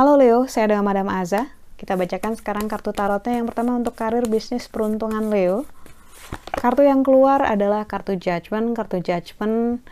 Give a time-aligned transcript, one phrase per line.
[0.00, 1.52] Halo Leo, saya dengan Madam Aza.
[1.76, 3.44] Kita bacakan sekarang kartu tarotnya.
[3.44, 5.68] Yang pertama untuk karir, bisnis, peruntungan Leo.
[6.56, 8.72] Kartu yang keluar adalah kartu judgment.
[8.72, 9.84] Kartu judgment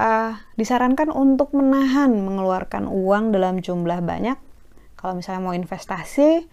[0.00, 4.40] uh, disarankan untuk menahan mengeluarkan uang dalam jumlah banyak.
[4.96, 6.48] Kalau misalnya mau investasi,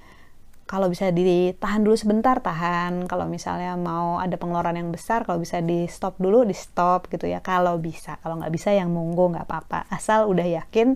[0.71, 5.59] kalau bisa ditahan dulu sebentar tahan kalau misalnya mau ada pengeluaran yang besar kalau bisa
[5.59, 9.43] di stop dulu di stop gitu ya kalau bisa kalau nggak bisa yang monggo nggak
[9.51, 10.96] apa-apa asal udah yakin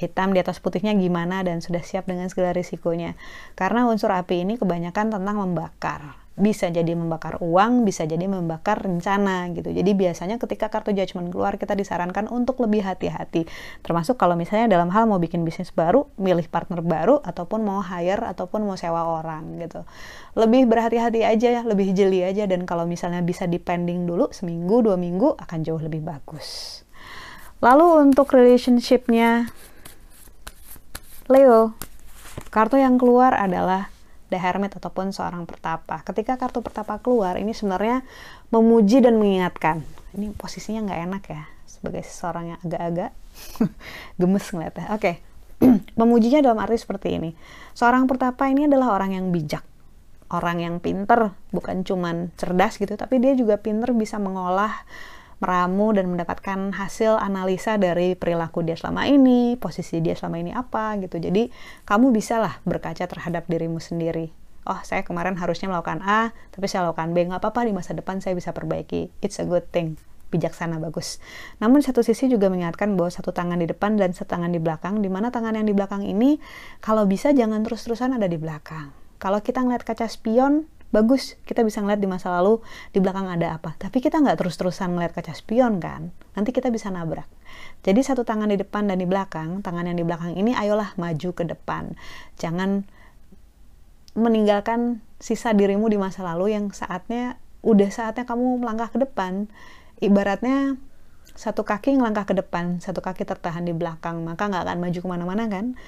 [0.00, 3.20] hitam di atas putihnya gimana dan sudah siap dengan segala risikonya.
[3.52, 6.16] Karena unsur api ini kebanyakan tentang membakar.
[6.40, 9.68] Bisa jadi membakar uang, bisa jadi membakar rencana gitu.
[9.68, 13.44] Jadi biasanya ketika kartu judgment keluar kita disarankan untuk lebih hati-hati.
[13.84, 18.24] Termasuk kalau misalnya dalam hal mau bikin bisnis baru, milih partner baru ataupun mau hire
[18.24, 19.84] ataupun mau sewa orang gitu.
[20.32, 24.96] Lebih berhati-hati aja ya, lebih jeli aja dan kalau misalnya bisa dipending dulu seminggu, dua
[24.96, 26.80] minggu akan jauh lebih bagus.
[27.60, 29.52] Lalu untuk relationshipnya
[31.30, 31.76] Leo,
[32.50, 33.92] kartu yang keluar adalah
[34.30, 36.00] The Hermit ataupun seorang pertapa.
[36.06, 38.06] Ketika kartu pertapa keluar, ini sebenarnya
[38.54, 39.82] memuji dan mengingatkan.
[40.14, 43.10] Ini posisinya nggak enak ya, sebagai seseorang yang agak-agak
[44.20, 44.86] gemes ngeliatnya.
[44.94, 45.14] Oke, okay.
[46.00, 47.30] memujinya dalam arti seperti ini.
[47.74, 49.66] Seorang pertapa ini adalah orang yang bijak,
[50.30, 54.86] orang yang pinter, bukan cuman cerdas gitu, tapi dia juga pinter bisa mengolah
[55.40, 61.00] meramu dan mendapatkan hasil analisa dari perilaku dia selama ini, posisi dia selama ini apa
[61.00, 61.16] gitu.
[61.16, 61.48] Jadi
[61.88, 64.30] kamu bisa lah berkaca terhadap dirimu sendiri.
[64.68, 67.24] Oh, saya kemarin harusnya melakukan A, tapi saya lakukan B.
[67.24, 69.08] Nggak apa-apa, di masa depan saya bisa perbaiki.
[69.24, 69.96] It's a good thing.
[70.30, 71.18] Bijaksana, bagus.
[71.58, 75.00] Namun satu sisi juga mengingatkan bahwa satu tangan di depan dan satu tangan di belakang,
[75.00, 76.38] di mana tangan yang di belakang ini,
[76.84, 78.92] kalau bisa jangan terus-terusan ada di belakang.
[79.16, 83.58] Kalau kita ngeliat kaca spion, bagus kita bisa ngeliat di masa lalu di belakang ada
[83.58, 83.74] apa.
[83.78, 86.10] Tapi kita nggak terus-terusan ngeliat kaca spion kan?
[86.34, 87.26] Nanti kita bisa nabrak.
[87.82, 91.30] Jadi satu tangan di depan dan di belakang tangan yang di belakang ini ayolah maju
[91.34, 91.94] ke depan.
[92.38, 92.84] Jangan
[94.18, 99.46] meninggalkan sisa dirimu di masa lalu yang saatnya udah saatnya kamu melangkah ke depan.
[100.00, 100.80] Ibaratnya
[101.36, 105.08] satu kaki ngelangkah ke depan, satu kaki tertahan di belakang, maka nggak akan maju ke
[105.08, 105.78] mana-mana kan?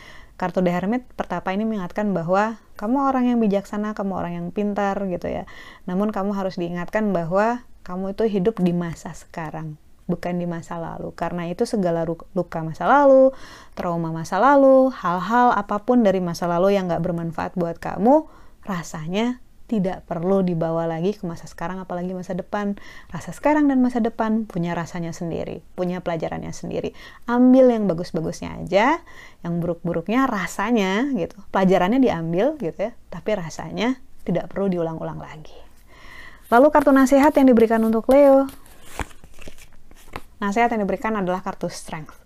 [0.42, 4.98] Kartu The Hermit pertapa ini mengingatkan bahwa kamu orang yang bijaksana, kamu orang yang pintar
[5.06, 5.46] gitu ya.
[5.86, 9.78] Namun kamu harus diingatkan bahwa kamu itu hidup di masa sekarang,
[10.10, 11.14] bukan di masa lalu.
[11.14, 12.02] Karena itu segala
[12.34, 13.30] luka masa lalu,
[13.78, 18.26] trauma masa lalu, hal-hal apa pun dari masa lalu yang nggak bermanfaat buat kamu,
[18.66, 19.38] rasanya
[19.72, 22.76] tidak perlu dibawa lagi ke masa sekarang apalagi masa depan.
[23.08, 26.92] Rasa sekarang dan masa depan punya rasanya sendiri, punya pelajarannya sendiri.
[27.24, 29.00] Ambil yang bagus-bagusnya aja,
[29.40, 31.40] yang buruk-buruknya rasanya gitu.
[31.48, 33.96] Pelajarannya diambil gitu ya, tapi rasanya
[34.28, 35.56] tidak perlu diulang-ulang lagi.
[36.52, 38.44] Lalu kartu nasihat yang diberikan untuk Leo.
[40.36, 42.21] Nasihat yang diberikan adalah kartu strength.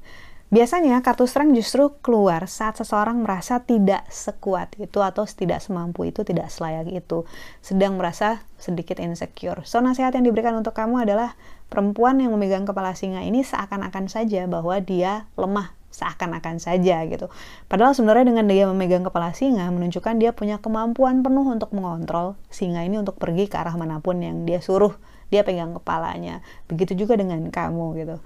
[0.47, 6.23] Biasanya kartu strength justru keluar saat seseorang merasa tidak sekuat itu atau tidak semampu itu,
[6.23, 7.27] tidak selayak itu,
[7.59, 9.67] sedang merasa sedikit insecure.
[9.67, 11.35] So nasihat yang diberikan untuk kamu adalah
[11.67, 17.27] perempuan yang memegang kepala singa ini seakan-akan saja bahwa dia lemah, seakan-akan saja gitu.
[17.67, 22.87] Padahal sebenarnya dengan dia memegang kepala singa menunjukkan dia punya kemampuan penuh untuk mengontrol singa
[22.87, 24.95] ini untuk pergi ke arah mana pun yang dia suruh
[25.27, 26.39] dia pegang kepalanya.
[26.71, 28.17] Begitu juga dengan kamu gitu.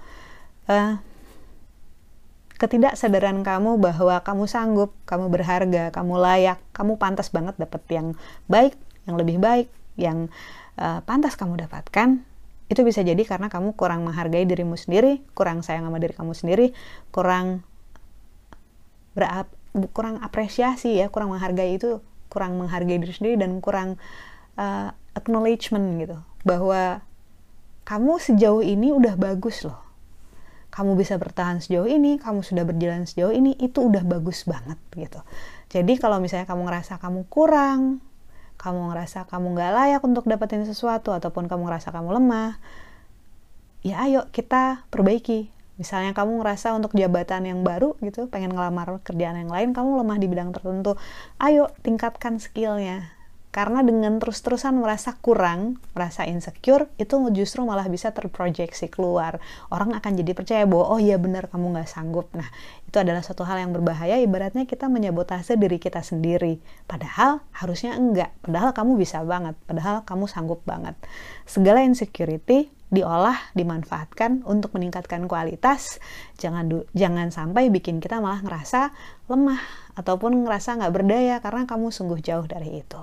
[0.69, 1.01] Uh,
[2.61, 8.13] ketidaksadaran kamu bahwa kamu sanggup, kamu berharga, kamu layak, kamu pantas banget dapat yang
[8.45, 8.77] baik,
[9.09, 9.67] yang lebih baik,
[9.97, 10.29] yang
[10.77, 12.21] uh, pantas kamu dapatkan,
[12.69, 16.77] itu bisa jadi karena kamu kurang menghargai dirimu sendiri, kurang sayang sama diri kamu sendiri,
[17.09, 17.65] kurang
[19.17, 19.49] berap,
[19.97, 21.97] kurang apresiasi ya, kurang menghargai itu,
[22.29, 23.97] kurang menghargai diri sendiri dan kurang
[24.61, 27.01] uh, acknowledgement gitu bahwa
[27.83, 29.90] kamu sejauh ini udah bagus loh
[30.81, 35.21] kamu bisa bertahan sejauh ini, kamu sudah berjalan sejauh ini, itu udah bagus banget gitu.
[35.69, 38.01] Jadi kalau misalnya kamu ngerasa kamu kurang,
[38.57, 42.57] kamu ngerasa kamu nggak layak untuk dapetin sesuatu, ataupun kamu ngerasa kamu lemah,
[43.85, 45.53] ya ayo kita perbaiki.
[45.77, 50.17] Misalnya kamu ngerasa untuk jabatan yang baru gitu, pengen ngelamar kerjaan yang lain, kamu lemah
[50.17, 50.97] di bidang tertentu,
[51.37, 53.20] ayo tingkatkan skillnya
[53.51, 59.43] karena dengan terus-terusan merasa kurang, merasa insecure, itu justru malah bisa terproyeksi keluar.
[59.67, 62.31] Orang akan jadi percaya bahwa, oh iya benar kamu nggak sanggup.
[62.31, 62.47] Nah,
[62.87, 66.63] itu adalah satu hal yang berbahaya, ibaratnya kita menyabotase diri kita sendiri.
[66.87, 70.95] Padahal harusnya enggak, padahal kamu bisa banget, padahal kamu sanggup banget.
[71.43, 75.97] Segala insecurity diolah, dimanfaatkan untuk meningkatkan kualitas.
[76.37, 78.91] Jangan jangan sampai bikin kita malah ngerasa
[79.31, 79.63] lemah
[79.95, 83.01] ataupun ngerasa nggak berdaya karena kamu sungguh jauh dari itu.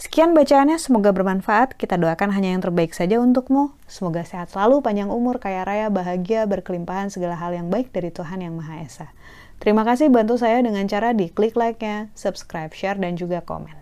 [0.00, 1.76] Sekian bacaannya, semoga bermanfaat.
[1.76, 3.76] Kita doakan hanya yang terbaik saja untukmu.
[3.84, 8.40] Semoga sehat selalu, panjang umur, kaya raya, bahagia, berkelimpahan segala hal yang baik dari Tuhan
[8.40, 9.08] Yang Maha Esa.
[9.58, 13.76] Terima kasih bantu saya dengan cara di klik like-nya, subscribe, share, dan juga komen.